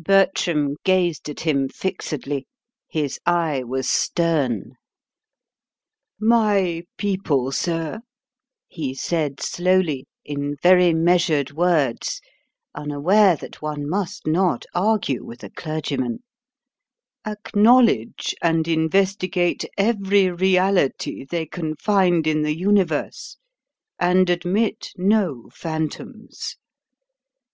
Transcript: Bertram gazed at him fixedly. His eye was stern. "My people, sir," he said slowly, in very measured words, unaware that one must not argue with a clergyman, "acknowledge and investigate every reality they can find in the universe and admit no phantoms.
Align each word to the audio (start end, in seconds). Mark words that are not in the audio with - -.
Bertram 0.00 0.76
gazed 0.82 1.28
at 1.28 1.40
him 1.40 1.68
fixedly. 1.68 2.46
His 2.88 3.20
eye 3.26 3.62
was 3.62 3.86
stern. 3.86 4.76
"My 6.18 6.84
people, 6.96 7.52
sir," 7.52 8.00
he 8.66 8.94
said 8.94 9.42
slowly, 9.42 10.06
in 10.24 10.56
very 10.62 10.94
measured 10.94 11.50
words, 11.52 12.22
unaware 12.74 13.36
that 13.36 13.60
one 13.60 13.86
must 13.86 14.26
not 14.26 14.64
argue 14.74 15.22
with 15.22 15.44
a 15.44 15.50
clergyman, 15.50 16.20
"acknowledge 17.26 18.34
and 18.40 18.66
investigate 18.66 19.66
every 19.76 20.30
reality 20.30 21.26
they 21.28 21.44
can 21.44 21.76
find 21.76 22.26
in 22.26 22.40
the 22.40 22.56
universe 22.56 23.36
and 23.98 24.30
admit 24.30 24.92
no 24.96 25.50
phantoms. 25.52 26.56